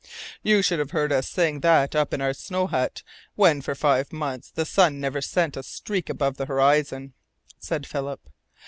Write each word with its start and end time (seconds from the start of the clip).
"You 0.41 0.63
should 0.63 0.79
have 0.79 0.89
heard 0.97 1.11
us 1.11 1.29
sing 1.29 1.59
that 1.59 1.93
up 1.95 2.11
in 2.11 2.21
our 2.21 2.33
snow 2.33 2.65
hut, 2.65 3.03
when 3.35 3.61
for 3.61 3.75
five 3.75 4.11
months 4.11 4.49
the 4.49 4.65
sun 4.65 4.99
never 4.99 5.21
sent 5.21 5.55
a 5.55 5.61
streak 5.61 6.09
above 6.09 6.37
the 6.37 6.47
horizon," 6.47 7.13
said 7.59 7.85
Philip. 7.85 8.19